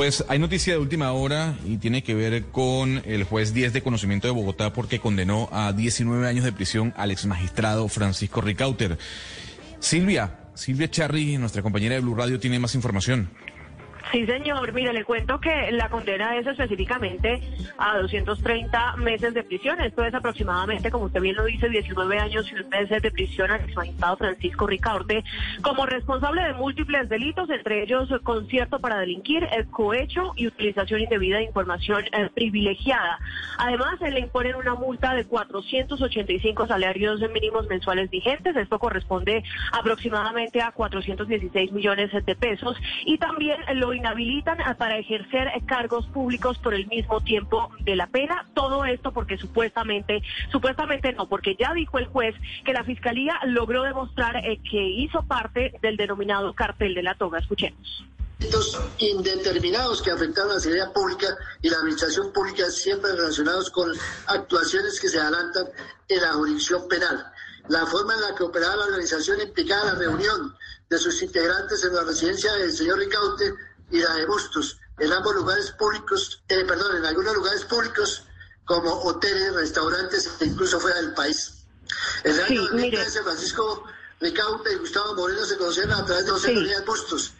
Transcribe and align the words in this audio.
Pues 0.00 0.24
hay 0.28 0.38
noticia 0.38 0.72
de 0.72 0.78
última 0.78 1.12
hora 1.12 1.58
y 1.66 1.76
tiene 1.76 2.02
que 2.02 2.14
ver 2.14 2.44
con 2.44 3.02
el 3.04 3.24
juez 3.24 3.52
10 3.52 3.74
de 3.74 3.82
conocimiento 3.82 4.26
de 4.26 4.32
Bogotá 4.32 4.72
porque 4.72 4.98
condenó 4.98 5.50
a 5.52 5.74
19 5.74 6.26
años 6.26 6.42
de 6.42 6.52
prisión 6.52 6.94
al 6.96 7.10
ex 7.10 7.26
magistrado 7.26 7.86
Francisco 7.86 8.40
Ricauter. 8.40 8.96
Silvia, 9.78 10.38
Silvia 10.54 10.90
Charri, 10.90 11.36
nuestra 11.36 11.60
compañera 11.60 11.96
de 11.96 12.00
Blue 12.00 12.14
Radio, 12.14 12.40
tiene 12.40 12.58
más 12.58 12.74
información. 12.74 13.28
Sí, 14.12 14.26
señor. 14.26 14.72
Mire, 14.72 14.92
le 14.92 15.04
cuento 15.04 15.40
que 15.40 15.70
la 15.72 15.88
condena 15.88 16.36
es 16.36 16.46
específicamente 16.46 17.40
a 17.78 17.98
230 17.98 18.96
meses 18.96 19.34
de 19.34 19.42
prisión. 19.44 19.80
Esto 19.80 20.04
es 20.04 20.14
aproximadamente, 20.14 20.90
como 20.90 21.04
usted 21.04 21.20
bien 21.20 21.36
lo 21.36 21.44
dice, 21.44 21.68
19 21.68 22.18
años 22.18 22.50
y 22.50 22.54
un 22.54 22.68
meses 22.68 23.02
de 23.02 23.10
prisión 23.10 23.50
al 23.50 23.72
magistrado 23.74 24.16
Francisco 24.16 24.66
Ricaurte 24.66 25.24
como 25.62 25.86
responsable 25.86 26.42
de 26.42 26.54
múltiples 26.54 27.08
delitos, 27.08 27.48
entre 27.50 27.82
ellos 27.82 28.08
concierto 28.22 28.80
para 28.80 28.98
delinquir, 28.98 29.46
el 29.52 29.68
cohecho 29.68 30.32
y 30.36 30.46
utilización 30.46 31.00
indebida 31.00 31.38
de 31.38 31.44
información 31.44 32.04
eh, 32.12 32.28
privilegiada. 32.34 33.18
Además, 33.58 33.98
se 33.98 34.10
le 34.10 34.20
imponen 34.20 34.56
una 34.56 34.74
multa 34.74 35.14
de 35.14 35.24
485 35.24 36.66
salarios 36.66 37.20
mínimos 37.32 37.68
mensuales 37.68 38.10
vigentes. 38.10 38.56
Esto 38.56 38.78
corresponde 38.78 39.42
aproximadamente 39.72 40.60
a 40.62 40.72
416 40.72 41.72
millones 41.72 42.10
de 42.24 42.34
pesos. 42.34 42.76
Y 43.04 43.18
también 43.18 43.58
lo 43.74 43.89
inhabilitan 43.92 44.58
para 44.78 44.98
ejercer 44.98 45.48
cargos 45.66 46.06
públicos 46.06 46.58
por 46.58 46.74
el 46.74 46.86
mismo 46.86 47.20
tiempo 47.20 47.70
de 47.80 47.96
la 47.96 48.06
pena. 48.06 48.46
Todo 48.54 48.84
esto 48.84 49.12
porque 49.12 49.38
supuestamente, 49.38 50.22
supuestamente 50.50 51.12
no, 51.12 51.28
porque 51.28 51.56
ya 51.58 51.72
dijo 51.74 51.98
el 51.98 52.06
juez 52.06 52.34
que 52.64 52.72
la 52.72 52.84
fiscalía 52.84 53.38
logró 53.44 53.82
demostrar 53.82 54.36
eh, 54.36 54.60
que 54.68 54.82
hizo 54.82 55.22
parte 55.22 55.74
del 55.82 55.96
denominado 55.96 56.52
cartel 56.54 56.94
de 56.94 57.02
la 57.02 57.14
toga. 57.14 57.38
Escuchemos 57.38 58.04
indeterminados 58.98 60.02
que 60.02 60.10
afectaron 60.10 60.50
a 60.50 60.54
la 60.54 60.60
seguridad 60.60 60.92
pública 60.92 61.26
y 61.62 61.68
la 61.68 61.76
administración 61.76 62.32
pública 62.32 62.70
siempre 62.70 63.12
relacionados 63.12 63.70
con 63.70 63.92
actuaciones 64.26 64.98
que 65.00 65.08
se 65.08 65.20
adelantan 65.20 65.66
en 66.08 66.22
la 66.22 66.32
jurisdicción 66.32 66.88
penal. 66.88 67.26
La 67.68 67.86
forma 67.86 68.14
en 68.14 68.22
la 68.22 68.34
que 68.34 68.44
operaba 68.44 68.76
la 68.76 68.84
organización 68.86 69.40
implicaba 69.40 69.92
la 69.92 69.94
reunión 69.94 70.56
de 70.88 70.98
sus 70.98 71.22
integrantes 71.22 71.84
en 71.84 71.94
la 71.94 72.02
residencia 72.02 72.52
del 72.54 72.72
señor 72.72 72.98
Ricaute 72.98 73.54
y 73.90 74.00
la 74.00 74.14
de 74.14 74.26
Bustos 74.26 74.78
en 74.98 75.12
ambos 75.12 75.34
lugares 75.34 75.70
públicos, 75.72 76.42
eh, 76.48 76.64
perdón, 76.66 76.96
en 76.98 77.06
algunos 77.06 77.34
lugares 77.34 77.64
públicos 77.64 78.24
como 78.64 78.92
hoteles, 79.02 79.54
restaurantes 79.54 80.30
e 80.40 80.44
incluso 80.44 80.78
fuera 80.78 81.00
del 81.00 81.14
país. 81.14 81.64
El 82.22 82.40
año 82.40 82.62
2013, 82.62 83.22
Francisco 83.22 83.84
Ricaute 84.20 84.72
y 84.72 84.76
Gustavo 84.76 85.14
Moreno 85.14 85.44
se 85.44 85.56
conocieron 85.56 85.92
a 85.92 86.04
través 86.04 86.26
de 86.26 86.30
José 86.30 86.54
sí. 86.54 86.84
Bustos 86.86 87.32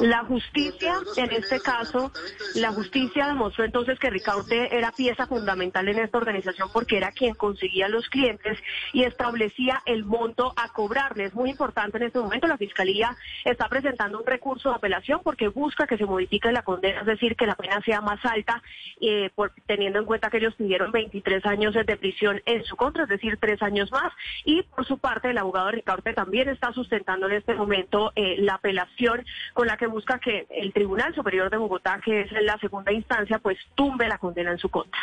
la 0.00 0.24
justicia, 0.24 0.94
en 1.16 1.32
este 1.32 1.60
caso, 1.60 2.12
la 2.54 2.72
justicia 2.72 3.26
demostró 3.26 3.64
entonces 3.64 3.98
que 3.98 4.10
Ricaute 4.10 4.76
era 4.76 4.92
pieza 4.92 5.26
fundamental 5.26 5.88
en 5.88 5.98
esta 5.98 6.18
organización 6.18 6.68
porque 6.72 6.96
era 6.96 7.12
quien 7.12 7.34
conseguía 7.34 7.88
los 7.88 8.08
clientes 8.08 8.58
y 8.92 9.04
establecía 9.04 9.82
el 9.86 10.04
monto 10.04 10.52
a 10.56 10.68
cobrarle. 10.70 11.24
Es 11.24 11.34
muy 11.34 11.50
importante 11.50 11.98
en 11.98 12.04
este 12.04 12.18
momento. 12.18 12.46
La 12.46 12.58
Fiscalía 12.58 13.16
está 13.44 13.68
presentando 13.68 14.18
un 14.18 14.26
recurso 14.26 14.70
de 14.70 14.76
apelación 14.76 15.20
porque 15.22 15.48
busca 15.48 15.86
que 15.86 15.96
se 15.96 16.04
modifique 16.04 16.50
la 16.52 16.62
condena, 16.62 17.00
es 17.00 17.06
decir, 17.06 17.36
que 17.36 17.46
la 17.46 17.54
pena 17.54 17.80
sea 17.82 18.00
más 18.00 18.24
alta, 18.24 18.62
eh, 19.00 19.30
por, 19.34 19.52
teniendo 19.66 19.98
en 20.00 20.04
cuenta 20.04 20.30
que 20.30 20.38
ellos 20.38 20.54
pidieron 20.56 20.90
23 20.90 21.46
años 21.46 21.74
de 21.74 21.96
prisión 21.96 22.42
en 22.44 22.64
su 22.64 22.76
contra, 22.76 23.04
es 23.04 23.08
decir, 23.08 23.38
tres 23.40 23.62
años 23.62 23.90
más. 23.92 24.12
Y 24.44 24.62
por 24.62 24.84
su 24.84 24.98
parte, 24.98 25.30
el 25.30 25.38
abogado 25.38 25.70
Ricaute 25.70 26.12
también 26.12 26.48
está 26.48 26.72
sustentando 26.72 27.26
en 27.26 27.32
este 27.34 27.54
momento 27.54 28.12
eh, 28.16 28.36
la 28.48 28.54
apelación 28.54 29.24
con 29.54 29.66
la 29.66 29.76
que 29.76 29.86
busca 29.86 30.18
que 30.18 30.46
el 30.50 30.72
Tribunal 30.72 31.14
Superior 31.14 31.50
de 31.50 31.58
Bogotá, 31.58 32.00
que 32.02 32.22
es 32.22 32.32
la 32.42 32.58
segunda 32.58 32.90
instancia, 32.92 33.38
pues 33.38 33.58
tumbe 33.74 34.08
la 34.08 34.18
condena 34.18 34.50
en 34.50 34.58
su 34.58 34.70
contra. 34.70 35.00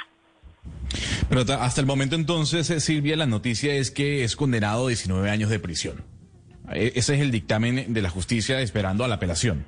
Pero 1.30 1.42
hasta 1.42 1.82
el 1.82 1.88
momento 1.88 2.16
entonces, 2.16 2.70
eh, 2.72 2.80
Silvia, 2.80 3.16
la 3.16 3.28
noticia 3.28 3.74
es 3.76 3.92
que 3.92 4.24
es 4.24 4.36
condenado 4.36 4.86
a 4.86 4.90
19 4.90 5.30
años 5.30 5.50
de 5.50 5.60
prisión. 5.60 6.04
E, 6.72 6.94
ese 6.96 7.16
es 7.16 7.22
el 7.22 7.32
dictamen 7.32 7.94
de 7.94 8.02
la 8.02 8.10
justicia 8.10 8.60
esperando 8.62 9.04
a 9.04 9.08
la 9.08 9.16
apelación. 9.16 9.66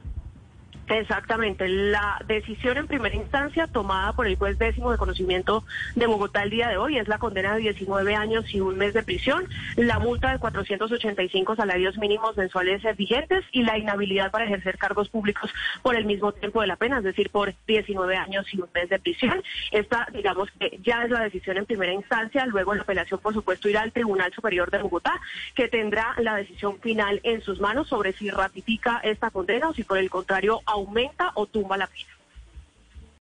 Exactamente. 0.89 1.67
La 1.67 2.21
decisión 2.27 2.77
en 2.77 2.87
primera 2.87 3.15
instancia 3.15 3.67
tomada 3.67 4.13
por 4.13 4.25
el 4.25 4.37
juez 4.37 4.57
décimo 4.57 4.91
de 4.91 4.97
conocimiento 4.97 5.65
de 5.95 6.05
Bogotá 6.07 6.43
el 6.43 6.49
día 6.49 6.69
de 6.69 6.77
hoy 6.77 6.97
es 6.97 7.07
la 7.09 7.17
condena 7.17 7.55
de 7.55 7.61
19 7.61 8.15
años 8.15 8.45
y 8.53 8.61
un 8.61 8.77
mes 8.77 8.93
de 8.93 9.03
prisión, 9.03 9.47
la 9.75 9.99
multa 9.99 10.31
de 10.31 10.39
485 10.39 11.55
salarios 11.57 11.97
mínimos 11.97 12.37
mensuales 12.37 12.81
vigentes 12.95 13.43
y 13.51 13.63
la 13.63 13.77
inhabilidad 13.77 14.31
para 14.31 14.45
ejercer 14.45 14.77
cargos 14.77 15.09
públicos 15.09 15.51
por 15.81 15.95
el 15.95 16.05
mismo 16.05 16.31
tiempo 16.31 16.61
de 16.61 16.67
la 16.67 16.77
pena, 16.77 16.99
es 16.99 17.03
decir, 17.03 17.29
por 17.31 17.53
19 17.67 18.15
años 18.15 18.45
y 18.53 18.61
un 18.61 18.69
mes 18.73 18.89
de 18.89 18.99
prisión. 18.99 19.43
Esta, 19.71 20.07
digamos 20.13 20.49
que 20.57 20.79
ya 20.83 21.03
es 21.03 21.09
la 21.09 21.19
decisión 21.19 21.57
en 21.57 21.65
primera 21.65 21.91
instancia. 21.91 22.45
Luego 22.45 22.73
la 22.73 22.83
apelación, 22.83 23.19
por 23.19 23.33
supuesto, 23.33 23.67
irá 23.67 23.81
al 23.81 23.91
Tribunal 23.91 24.31
Superior 24.33 24.71
de 24.71 24.77
Bogotá, 24.77 25.19
que 25.53 25.67
tendrá 25.67 26.15
la 26.19 26.35
decisión 26.37 26.79
final 26.79 27.19
en 27.23 27.41
sus 27.41 27.59
manos 27.59 27.89
sobre 27.89 28.13
si 28.13 28.29
ratifica 28.29 29.01
esta 29.03 29.31
condena 29.31 29.69
o 29.69 29.73
si 29.73 29.83
por 29.83 29.97
el 29.97 30.09
contrario 30.09 30.61
aumenta 30.77 31.31
o 31.35 31.45
tumba 31.45 31.77
la 31.77 31.87
pena. 31.87 32.16